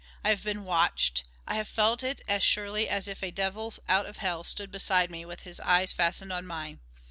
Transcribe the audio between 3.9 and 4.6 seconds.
of hell